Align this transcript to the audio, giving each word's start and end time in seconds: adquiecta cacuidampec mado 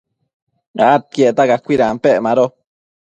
adquiecta 0.93 1.43
cacuidampec 1.51 2.17
mado 2.27 2.45